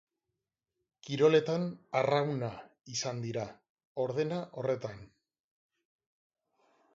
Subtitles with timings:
[1.07, 1.65] Kiroletan,
[1.99, 2.49] arrauna
[2.93, 3.45] izan dira,
[4.05, 5.05] ordena horretan.